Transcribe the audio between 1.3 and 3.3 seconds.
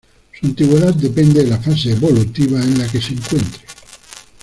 de la fase evolutiva en la que se